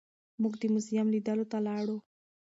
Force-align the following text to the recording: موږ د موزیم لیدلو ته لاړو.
موږ 0.41 0.53
د 0.61 0.63
موزیم 0.73 1.07
لیدلو 1.13 1.45
ته 1.51 1.57
لاړو. 1.67 1.97